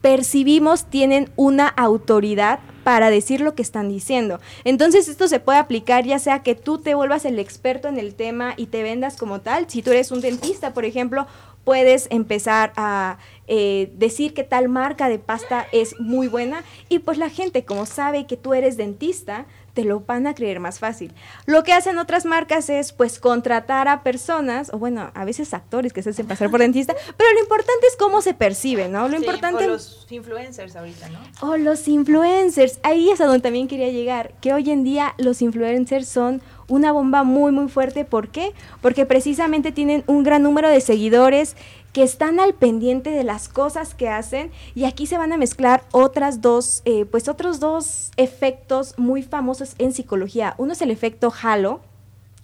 [0.00, 4.40] percibimos tienen una autoridad para decir lo que están diciendo.
[4.64, 8.14] Entonces esto se puede aplicar ya sea que tú te vuelvas el experto en el
[8.14, 9.68] tema y te vendas como tal.
[9.68, 11.26] Si tú eres un dentista, por ejemplo,
[11.64, 17.18] puedes empezar a eh, decir que tal marca de pasta es muy buena y pues
[17.18, 21.12] la gente como sabe que tú eres dentista, te lo van a creer más fácil.
[21.46, 25.92] Lo que hacen otras marcas es pues contratar a personas, o bueno, a veces actores
[25.92, 29.08] que se hacen pasar por dentista, pero lo importante es cómo se percibe, ¿no?
[29.08, 29.64] Lo importante...
[29.64, 31.20] O los influencers ahorita, ¿no?
[31.40, 35.42] O los influencers, ahí es a donde también quería llegar, que hoy en día los
[35.42, 38.06] influencers son una bomba muy muy fuerte.
[38.06, 38.52] ¿Por qué?
[38.80, 41.56] Porque precisamente tienen un gran número de seguidores
[41.92, 45.82] que están al pendiente de las cosas que hacen y aquí se van a mezclar
[45.90, 50.54] otras dos, eh, pues otros dos efectos muy famosos en psicología.
[50.56, 51.80] Uno es el efecto halo,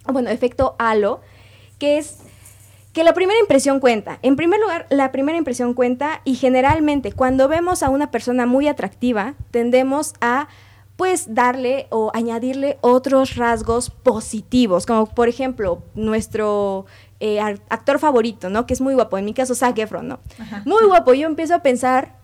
[0.05, 1.21] bueno, efecto halo,
[1.79, 2.17] que es
[2.91, 4.19] que la primera impresión cuenta.
[4.21, 8.67] En primer lugar, la primera impresión cuenta y generalmente cuando vemos a una persona muy
[8.67, 10.47] atractiva, tendemos a
[10.97, 16.85] pues darle o añadirle otros rasgos positivos, como por ejemplo nuestro
[17.19, 18.65] eh, actor favorito, ¿no?
[18.65, 20.19] Que es muy guapo, en mi caso Zac Efron, ¿no?
[20.65, 22.16] Muy guapo, yo empiezo a pensar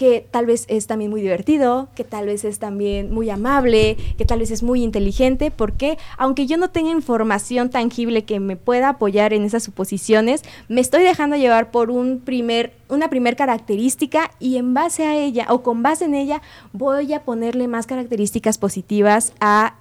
[0.00, 4.24] que tal vez es también muy divertido, que tal vez es también muy amable, que
[4.24, 8.88] tal vez es muy inteligente, porque aunque yo no tenga información tangible que me pueda
[8.88, 14.56] apoyar en esas suposiciones, me estoy dejando llevar por un primer, una primer característica y
[14.56, 16.40] en base a ella o con base en ella
[16.72, 19.74] voy a ponerle más características positivas a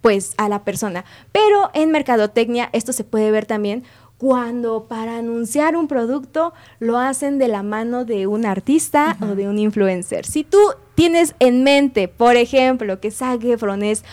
[0.00, 1.04] pues a la persona.
[1.32, 3.84] Pero en mercadotecnia esto se puede ver también
[4.20, 9.48] cuando para anunciar un producto lo hacen de la mano de un artista o de
[9.48, 10.26] un influencer.
[10.26, 10.58] Si tú
[10.94, 14.04] tienes en mente, por ejemplo, que Zac Efron es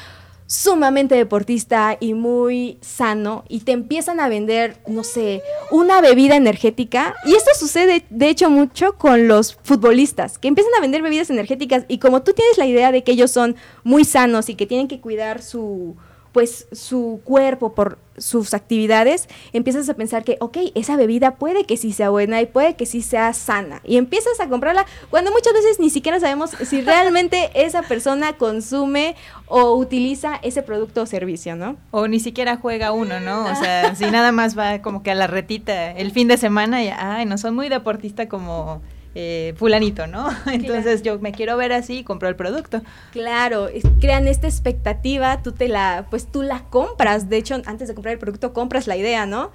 [0.46, 5.42] sumamente deportista y muy sano y te empiezan a vender, no sé,
[5.72, 7.14] una bebida energética.
[7.26, 11.84] Y esto sucede, de hecho, mucho con los futbolistas, que empiezan a vender bebidas energéticas
[11.90, 14.88] y como tú tienes la idea de que ellos son muy sanos y que tienen
[14.88, 15.98] que cuidar su,
[16.32, 21.78] pues su cuerpo por sus actividades, empiezas a pensar que, ok, esa bebida puede que
[21.78, 23.82] sí sea buena y puede que sí sea sana.
[23.84, 29.16] Y empiezas a comprarla cuando muchas veces ni siquiera sabemos si realmente esa persona consume
[29.48, 31.78] o utiliza ese producto o servicio, ¿no?
[31.92, 33.46] O ni siquiera juega uno, ¿no?
[33.46, 36.84] O sea, si nada más va como que a la retita el fin de semana
[36.84, 38.82] y, ay, no son muy deportista como
[39.20, 40.30] eh, fulanito, ¿no?
[40.46, 42.84] Entonces yo me quiero ver así y compro el producto.
[43.12, 43.68] Claro,
[44.00, 48.14] crean esta expectativa, tú te la, pues tú la compras, de hecho antes de comprar
[48.14, 49.52] el producto compras la idea, ¿no?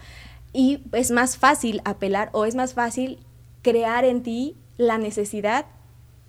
[0.53, 3.21] Y es más fácil apelar o es más fácil
[3.63, 5.67] crear en ti la necesidad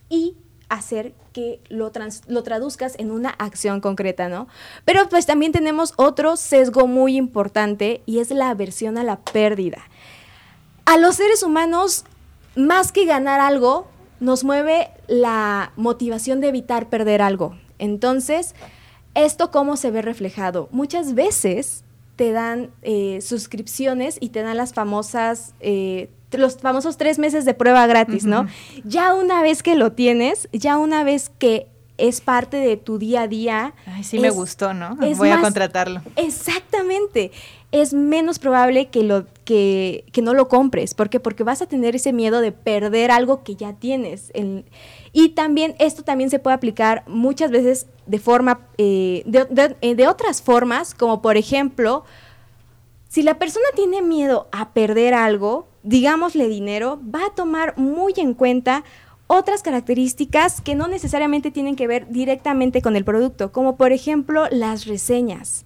[0.09, 0.37] y
[0.69, 1.91] hacer que lo,
[2.27, 4.47] lo traduzcas en una acción concreta, ¿no?
[4.85, 9.81] Pero pues también tenemos otro sesgo muy importante y es la aversión a la pérdida.
[10.85, 12.05] A los seres humanos
[12.55, 13.87] más que ganar algo,
[14.19, 17.55] nos mueve la motivación de evitar perder algo.
[17.79, 18.55] Entonces,
[19.15, 20.69] ¿esto cómo se ve reflejado?
[20.71, 21.83] Muchas veces
[22.15, 27.53] te dan eh, suscripciones y te dan las famosas, eh, los famosos tres meses de
[27.53, 28.47] prueba gratis, ¿no?
[28.85, 33.23] Ya una vez que lo tienes, ya una vez que es parte de tu día
[33.23, 33.73] a día.
[33.85, 34.95] Ay, sí me gustó, ¿no?
[34.95, 36.01] Voy a contratarlo.
[36.15, 37.31] Exactamente.
[37.71, 40.93] Es menos probable que, lo, que, que, no lo compres.
[40.93, 41.19] ¿Por qué?
[41.19, 44.31] Porque vas a tener ese miedo de perder algo que ya tienes.
[45.11, 50.07] y también esto también se puede aplicar muchas veces de forma, eh, de, eh, de
[50.07, 52.03] otras formas, como por ejemplo,
[53.07, 58.33] si la persona tiene miedo a perder algo, digámosle dinero, va a tomar muy en
[58.33, 58.83] cuenta
[59.33, 64.45] otras características que no necesariamente tienen que ver directamente con el producto, como por ejemplo
[64.51, 65.65] las reseñas.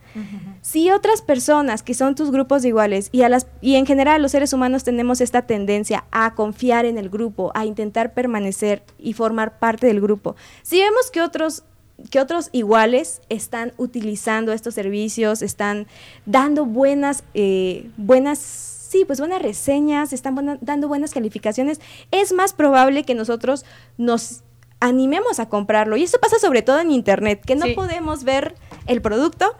[0.61, 4.31] Si otras personas que son tus grupos iguales y, a las, y en general los
[4.31, 9.59] seres humanos tenemos esta tendencia a confiar en el grupo, a intentar permanecer y formar
[9.59, 11.63] parte del grupo, si vemos que otros
[12.11, 15.87] que otros iguales están utilizando estos servicios, están
[16.27, 21.79] dando buenas, eh, buenas sí, pues buenas reseñas, están dando buenas calificaciones,
[22.11, 23.65] es más probable que nosotros
[23.97, 24.43] nos
[24.79, 25.97] animemos a comprarlo.
[25.97, 29.55] Y eso pasa sobre todo en Internet, que no podemos ver el producto,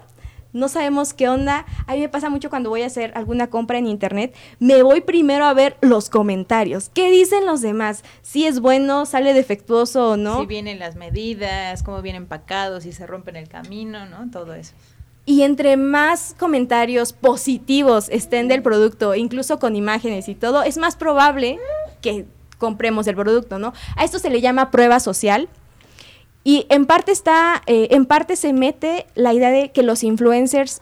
[0.54, 1.66] no sabemos qué onda.
[1.86, 5.02] A mí me pasa mucho cuando voy a hacer alguna compra en internet, me voy
[5.02, 6.90] primero a ver los comentarios.
[6.90, 8.04] ¿Qué dicen los demás?
[8.22, 10.40] Si es bueno, sale defectuoso o no.
[10.40, 14.32] Si vienen las medidas, cómo vienen empacados, si se rompen el camino, ¿no?
[14.32, 14.74] Todo eso.
[15.30, 20.96] Y entre más comentarios positivos estén del producto, incluso con imágenes y todo, es más
[20.96, 21.60] probable
[22.02, 22.26] que
[22.58, 23.74] compremos el producto, ¿no?
[23.98, 25.50] A esto se le llama prueba social.
[26.46, 30.82] Y en parte está, eh, en parte se mete la idea de que los influencers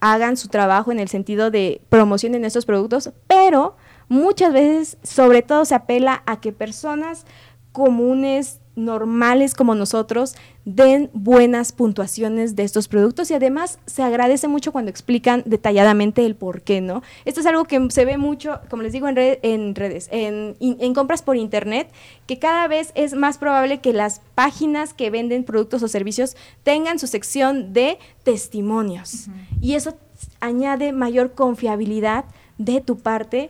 [0.00, 3.76] hagan su trabajo en el sentido de promocionen estos productos, pero
[4.08, 7.26] muchas veces, sobre todo, se apela a que personas
[7.70, 10.36] comunes, normales como nosotros
[10.66, 16.36] den buenas puntuaciones de estos productos y además se agradece mucho cuando explican detalladamente el
[16.36, 17.02] por qué, ¿no?
[17.24, 20.94] Esto es algo que se ve mucho, como les digo, en, en redes, en, en,
[20.94, 21.88] compras por internet,
[22.26, 26.98] que cada vez es más probable que las páginas que venden productos o servicios tengan
[26.98, 29.28] su sección de testimonios.
[29.60, 29.96] Y eso
[30.40, 32.26] añade mayor confiabilidad
[32.58, 33.48] de tu parte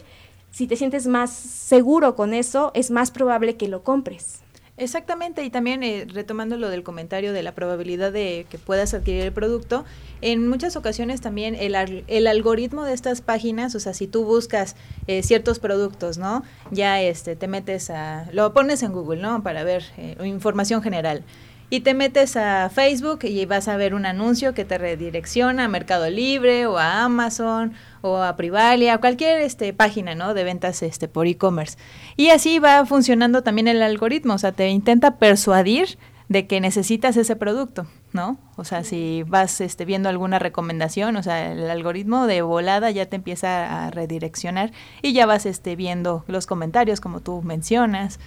[0.56, 4.40] si te sientes más seguro con eso, es más probable que lo compres.
[4.78, 9.22] Exactamente, y también eh, retomando lo del comentario de la probabilidad de que puedas adquirir
[9.22, 9.86] el producto,
[10.20, 14.76] en muchas ocasiones también el, el algoritmo de estas páginas, o sea, si tú buscas
[15.06, 16.42] eh, ciertos productos, ¿no?
[16.70, 19.42] Ya este, te metes a, lo pones en Google, ¿no?
[19.42, 21.24] Para ver eh, información general
[21.68, 25.68] y te metes a Facebook y vas a ver un anuncio que te redirecciona a
[25.68, 30.34] Mercado Libre o a Amazon o a Privalia, cualquier este, página ¿no?
[30.34, 31.76] de ventas este, por e-commerce.
[32.16, 35.98] Y así va funcionando también el algoritmo, o sea, te intenta persuadir
[36.28, 38.36] de que necesitas ese producto, ¿no?
[38.56, 43.06] O sea, si vas este, viendo alguna recomendación, o sea, el algoritmo de volada ya
[43.06, 48.18] te empieza a redireccionar y ya vas este, viendo los comentarios como tú mencionas,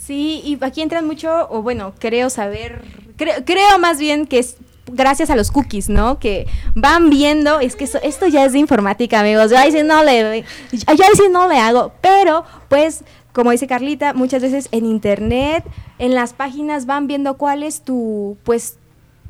[0.00, 2.82] Sí, y aquí entran mucho, o bueno, creo saber,
[3.16, 4.56] creo, creo más bien que es
[4.92, 6.18] gracias a los cookies, ¿no?
[6.18, 9.50] Que van viendo, es que esto ya es de informática, amigos.
[9.50, 14.42] Yo ahí sí no le, yo no le hago, pero pues como dice Carlita, muchas
[14.42, 15.64] veces en internet,
[15.98, 18.78] en las páginas van viendo cuál es tu, pues,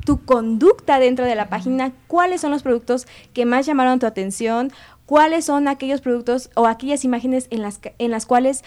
[0.05, 4.71] tu conducta dentro de la página, cuáles son los productos que más llamaron tu atención,
[5.05, 8.63] cuáles son aquellos productos o aquellas imágenes en las, en las cuales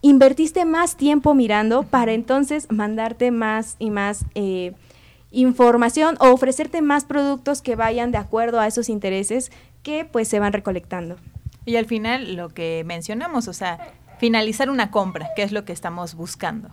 [0.00, 4.72] invertiste más tiempo mirando para entonces mandarte más y más eh,
[5.30, 9.50] información o ofrecerte más productos que vayan de acuerdo a esos intereses
[9.82, 11.16] que pues se van recolectando.
[11.64, 15.72] Y al final lo que mencionamos, o sea, finalizar una compra, que es lo que
[15.72, 16.70] estamos buscando.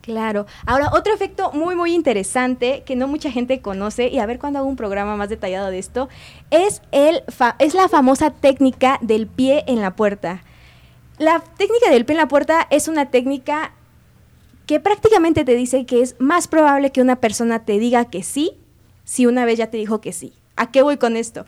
[0.00, 0.46] Claro.
[0.64, 4.58] Ahora, otro efecto muy, muy interesante que no mucha gente conoce, y a ver cuando
[4.58, 6.08] hago un programa más detallado de esto,
[6.50, 7.22] es, el
[7.58, 10.42] es la famosa técnica del pie en la puerta.
[11.20, 13.74] La técnica del pie en la puerta es una técnica
[14.64, 18.52] que prácticamente te dice que es más probable que una persona te diga que sí
[19.04, 20.32] si una vez ya te dijo que sí.
[20.56, 21.44] ¿A qué voy con esto?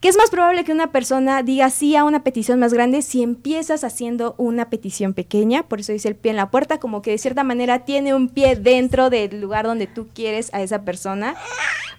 [0.00, 3.22] Que es más probable que una persona diga sí a una petición más grande si
[3.22, 7.10] empiezas haciendo una petición pequeña, por eso dice el pie en la puerta, como que
[7.10, 11.34] de cierta manera tiene un pie dentro del lugar donde tú quieres a esa persona.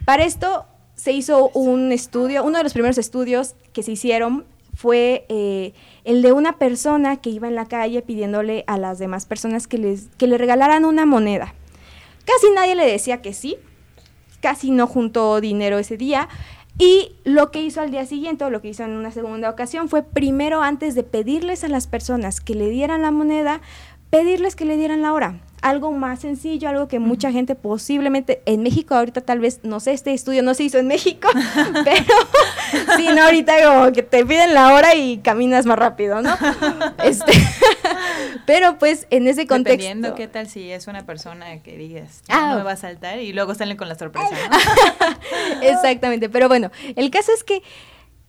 [0.06, 5.26] Para esto se hizo un estudio, uno de los primeros estudios que se hicieron fue
[5.30, 9.68] eh, el de una persona que iba en la calle pidiéndole a las demás personas
[9.68, 11.54] que, les, que le regalaran una moneda.
[12.26, 13.58] Casi nadie le decía que sí,
[14.42, 16.30] casi no juntó dinero ese día.
[16.78, 19.90] Y lo que hizo al día siguiente, o lo que hizo en una segunda ocasión,
[19.90, 23.62] fue primero antes de pedirles a las personas que le dieran la moneda,
[24.10, 25.42] pedirles que le dieran la hora.
[25.62, 29.92] Algo más sencillo, algo que mucha gente posiblemente en México ahorita tal vez, no sé,
[29.94, 31.28] este estudio no se hizo en México,
[31.84, 32.06] pero
[32.98, 36.36] sí, no, ahorita como que te piden la hora y caminas más rápido, ¿no?
[37.04, 37.32] Este,
[38.46, 39.72] pero pues en ese contexto...
[39.82, 42.50] Dependiendo qué tal si es una persona que digas, Ah.
[42.52, 45.62] no me va a saltar y luego salen con la sorpresa, ¿no?
[45.62, 47.62] Exactamente, pero bueno, el caso es que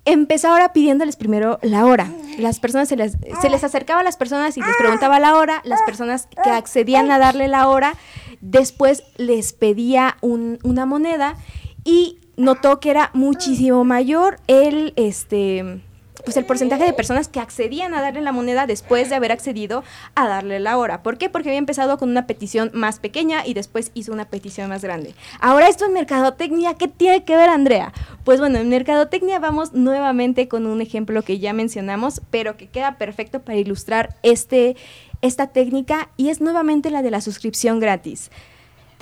[0.05, 2.11] empezó ahora pidiéndoles primero la hora.
[2.39, 5.61] Las personas se les, se les acercaba a las personas y les preguntaba la hora,
[5.65, 7.95] las personas que accedían a darle la hora,
[8.41, 11.37] después les pedía un- una moneda
[11.85, 15.81] y notó que era muchísimo mayor el este
[16.25, 19.85] pues el porcentaje de personas que accedían a darle la moneda después de haber accedido
[20.15, 21.03] a darle la hora.
[21.03, 21.29] ¿Por qué?
[21.29, 25.15] Porque había empezado con una petición más pequeña y después hizo una petición más grande.
[25.41, 27.93] Ahora esto en mercadotecnia, ¿qué tiene que ver Andrea?
[28.25, 32.99] Pues bueno, en mercadotecnia vamos nuevamente con un ejemplo que ya mencionamos, pero que queda
[32.99, 34.77] perfecto para ilustrar este,
[35.23, 38.31] esta técnica y es nuevamente la de la suscripción gratis.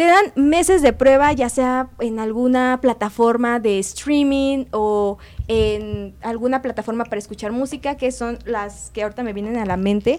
[0.00, 6.62] Te dan meses de prueba, ya sea en alguna plataforma de streaming o en alguna
[6.62, 10.18] plataforma para escuchar música, que son las que ahorita me vienen a la mente.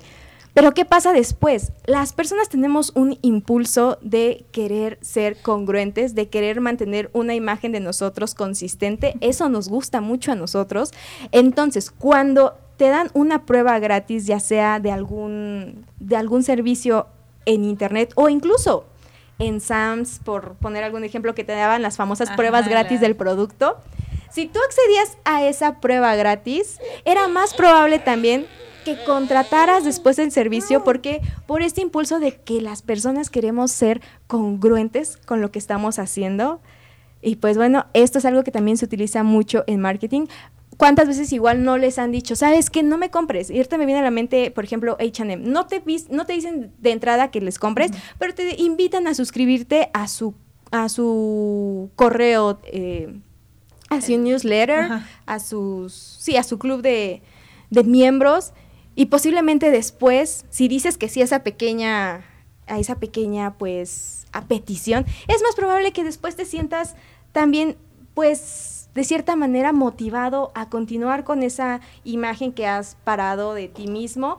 [0.54, 1.72] Pero ¿qué pasa después?
[1.88, 7.80] Las personas tenemos un impulso de querer ser congruentes, de querer mantener una imagen de
[7.80, 9.16] nosotros consistente.
[9.20, 10.92] Eso nos gusta mucho a nosotros.
[11.32, 17.08] Entonces, cuando te dan una prueba gratis, ya sea de algún, de algún servicio
[17.48, 18.86] en internet o incluso
[19.42, 23.08] en Sams, por poner algún ejemplo, que te daban las famosas Ajá, pruebas gratis la-
[23.08, 23.78] del producto.
[24.32, 28.46] Si tú accedías a esa prueba gratis, era más probable también
[28.86, 34.02] que contrataras después el servicio porque por este impulso de que las personas queremos ser
[34.28, 36.62] congruentes con lo que estamos haciendo.
[37.22, 40.26] Y pues bueno, esto es algo que también se utiliza mucho en marketing.
[40.82, 43.52] ¿Cuántas veces igual no les han dicho, sabes que no me compres?
[43.52, 45.44] Y ahorita me viene a la mente, por ejemplo, HM.
[45.44, 49.92] No te, no te dicen de entrada que les compres, pero te invitan a suscribirte
[49.94, 50.34] a su,
[50.72, 53.14] a su correo, eh,
[53.90, 55.08] a su newsletter, Ajá.
[55.28, 57.22] a sus, sí, a su club de,
[57.70, 58.52] de miembros.
[58.96, 62.26] Y posiblemente después, si dices que sí a esa pequeña,
[62.66, 66.96] a esa pequeña, pues, a petición, es más probable que después te sientas
[67.34, 67.78] también,
[68.16, 73.88] pues, de cierta manera motivado a continuar con esa imagen que has parado de ti
[73.88, 74.38] mismo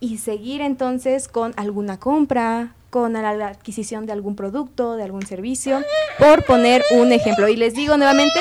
[0.00, 5.82] y seguir entonces con alguna compra, con la, adquisición de algún producto, de algún servicio,
[6.18, 7.48] por poner un ejemplo.
[7.48, 8.40] Y les digo nuevamente,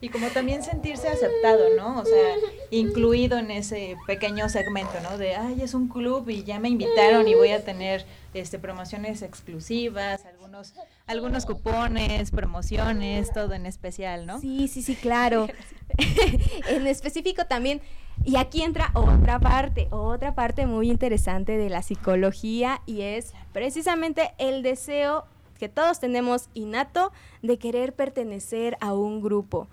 [0.00, 2.00] Y como también sentirse aceptado, ¿no?
[2.00, 2.34] O sea,
[2.70, 5.18] incluido en ese pequeño segmento, ¿no?
[5.18, 9.22] De, ay, es un club y ya me invitaron y voy a tener este promociones
[9.22, 10.74] exclusivas, algunos
[11.06, 14.40] algunos cupones, promociones, todo en especial, ¿no?
[14.40, 15.48] Sí, sí, sí, claro.
[16.68, 17.80] en específico también,
[18.24, 24.32] y aquí entra otra parte, otra parte muy interesante de la psicología y es precisamente
[24.38, 25.24] el deseo
[25.58, 29.68] que todos tenemos innato de querer pertenecer a un grupo.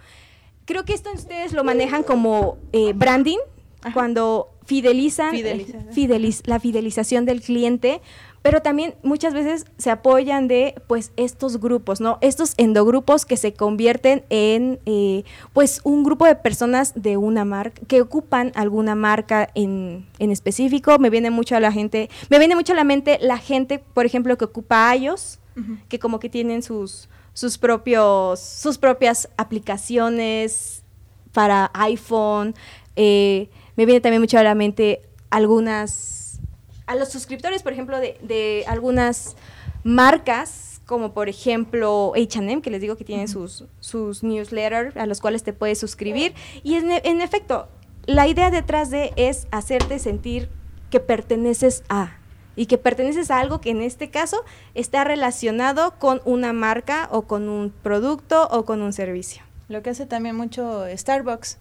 [0.65, 3.37] Creo que esto ustedes lo manejan como eh, branding,
[3.83, 3.93] Ajá.
[3.93, 8.01] cuando fidelizan, eh, fideliz- la fidelización del cliente,
[8.41, 12.17] pero también muchas veces se apoyan de pues estos grupos, ¿no?
[12.21, 15.23] Estos endogrupos que se convierten en eh,
[15.53, 20.97] pues un grupo de personas de una marca, que ocupan alguna marca en, en específico.
[20.97, 24.05] Me viene mucho a la gente, me viene mucho a la mente la gente, por
[24.07, 25.39] ejemplo, que ocupa iOS,
[25.87, 30.83] Que como que tienen sus, sus propios, sus propias aplicaciones
[31.31, 32.55] para iPhone.
[32.95, 36.39] Eh, me viene también mucho a la mente algunas,
[36.87, 39.35] a los suscriptores, por ejemplo, de, de algunas
[39.83, 45.19] marcas, como por ejemplo HM, que les digo que tienen sus, sus newsletters a los
[45.19, 46.33] cuales te puedes suscribir.
[46.63, 47.67] Y en, en efecto,
[48.05, 50.49] la idea detrás de es hacerte sentir
[50.89, 52.17] que perteneces a
[52.55, 54.43] y que perteneces a algo que en este caso
[54.73, 59.43] está relacionado con una marca o con un producto o con un servicio.
[59.67, 61.57] Lo que hace también mucho Starbucks.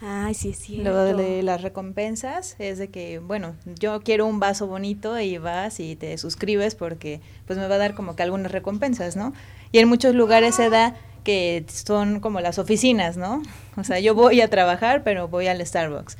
[0.00, 0.90] Ay, sí, cierto.
[0.90, 5.80] Lo de las recompensas es de que, bueno, yo quiero un vaso bonito y vas
[5.80, 9.32] y te suscribes porque pues me va a dar como que algunas recompensas, ¿no?
[9.72, 13.42] Y en muchos lugares se da que son como las oficinas, ¿no?
[13.76, 16.16] O sea, yo voy a trabajar, pero voy al Starbucks.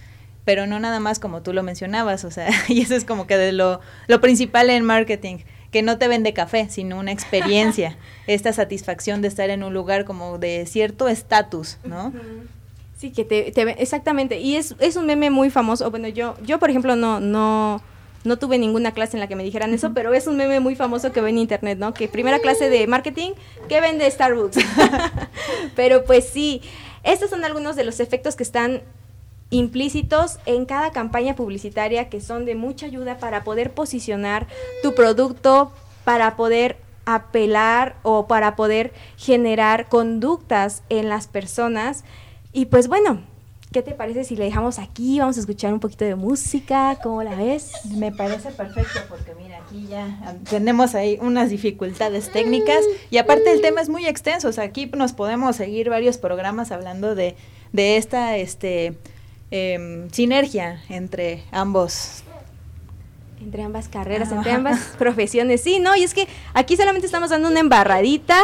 [0.49, 3.37] Pero no nada más como tú lo mencionabas, o sea, y eso es como que
[3.37, 5.41] de lo, lo principal en marketing,
[5.71, 10.07] que no te vende café, sino una experiencia, esta satisfacción de estar en un lugar
[10.07, 12.15] como de cierto estatus, ¿no?
[12.97, 14.41] Sí, que te, te exactamente.
[14.41, 15.91] Y es, es un meme muy famoso.
[15.91, 17.83] Bueno, yo, yo por ejemplo, no, no,
[18.25, 20.77] no tuve ninguna clase en la que me dijeran eso, pero es un meme muy
[20.77, 21.93] famoso que ve en internet, ¿no?
[21.93, 23.33] Que primera clase de marketing,
[23.69, 24.57] que vende Starbucks?
[25.77, 26.63] pero pues sí,
[27.03, 28.81] estos son algunos de los efectos que están
[29.51, 34.47] implícitos en cada campaña publicitaria que son de mucha ayuda para poder posicionar
[34.83, 35.73] tu producto,
[36.05, 36.77] para poder
[37.07, 42.05] apelar o para poder generar conductas en las personas.
[42.53, 43.23] Y pues bueno,
[43.73, 45.19] ¿qué te parece si le dejamos aquí?
[45.19, 47.73] Vamos a escuchar un poquito de música, ¿cómo la ves?
[47.97, 52.81] Me parece perfecto porque mira, aquí ya tenemos ahí unas dificultades técnicas
[53.11, 56.73] y aparte el tema es muy extenso, o sea, aquí nos podemos seguir varios programas
[56.73, 57.37] hablando de,
[57.73, 58.99] de esta este,
[59.51, 62.23] em, sinergia entre ambos
[63.41, 65.61] entre ambas carreras, entre ambas profesiones.
[65.63, 68.37] Sí, no, y es que aquí solamente estamos dando una embarradita,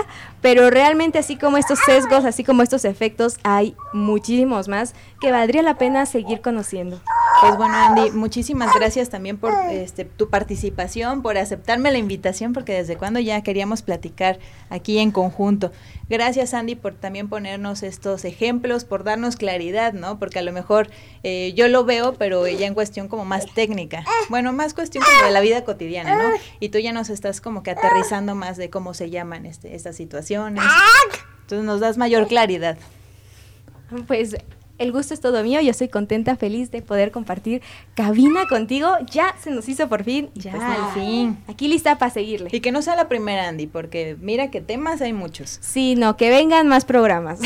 [0.45, 5.63] pero realmente así como estos sesgos, así como estos efectos, hay muchísimos más que valdría
[5.63, 7.01] la pena seguir conociendo.
[7.41, 12.75] Pues bueno, Andy, muchísimas gracias también por este, tu participación, por aceptarme la invitación, porque
[12.75, 14.39] desde cuando ya queríamos platicar
[14.69, 15.73] aquí en conjunto.
[16.11, 20.19] Gracias, Andy, por también ponernos estos ejemplos, por darnos claridad, ¿no?
[20.19, 20.91] Porque a lo mejor
[21.23, 24.05] eh, yo lo veo, pero ya en cuestión como más técnica.
[24.29, 26.31] Bueno, más cuestión como de la vida cotidiana, ¿no?
[26.61, 29.97] Y tú ya nos estás como que aterrizando más de cómo se llaman este, estas
[29.97, 30.34] situaciones.
[30.35, 32.77] Entonces nos das mayor claridad.
[34.07, 34.37] Pues
[34.77, 37.63] el gusto es todo mío, yo estoy contenta, feliz de poder compartir
[37.95, 38.89] cabina contigo.
[39.11, 40.31] Ya se nos hizo por fin.
[40.35, 41.39] Ya, pues al fin.
[41.47, 42.49] Aquí lista para seguirle.
[42.51, 45.59] Y que no sea la primera, Andy, porque mira que temas hay muchos.
[45.61, 47.39] Sí, no, que vengan más programas.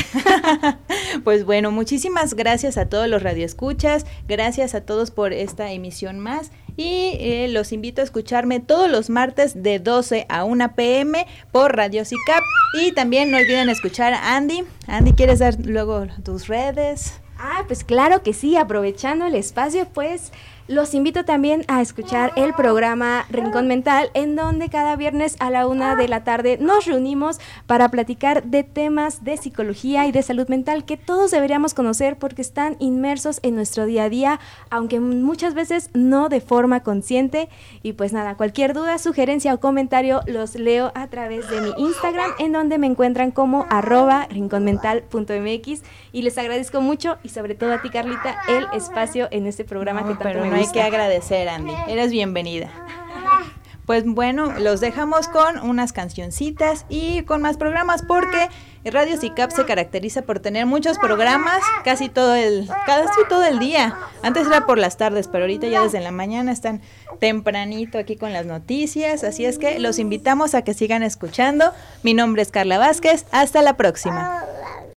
[1.25, 6.51] pues bueno, muchísimas gracias a todos los radioescuchas, gracias a todos por esta emisión más
[6.79, 11.77] y eh, los invito a escucharme todos los martes de 12 a 1 pm por
[11.77, 12.43] Radio CICAP
[12.75, 14.65] y también no olviden escuchar a Andy.
[14.87, 17.21] Andy, ¿quieres dar luego tus redes?
[17.39, 20.33] Ah, pues claro que sí, aprovechando el espacio, pues
[20.69, 25.67] los invito también a escuchar el programa Rincón Mental, en donde cada viernes a la
[25.67, 30.47] una de la tarde nos reunimos para platicar de temas de psicología y de salud
[30.49, 35.55] mental que todos deberíamos conocer porque están inmersos en nuestro día a día, aunque muchas
[35.55, 37.49] veces no de forma consciente.
[37.83, 42.33] Y pues nada, cualquier duda, sugerencia o comentario los leo a través de mi Instagram,
[42.39, 45.83] en donde me encuentran como arroba rinconmental.mx.
[46.13, 50.07] Y les agradezco mucho y sobre todo a ti, Carlita, el espacio en este programa
[50.07, 51.73] que tanto me hay que agradecer, Andy.
[51.89, 52.71] Eres bienvenida.
[53.87, 58.51] Pues bueno, los dejamos con unas cancioncitas y con más programas porque
[58.85, 63.97] Radio CICAP se caracteriza por tener muchos programas casi todo el casi todo el día.
[64.23, 66.83] Antes era por las tardes, pero ahorita ya desde la mañana están
[67.19, 71.73] tempranito aquí con las noticias, así es que los invitamos a que sigan escuchando.
[72.03, 74.45] Mi nombre es Carla Vázquez, hasta la próxima.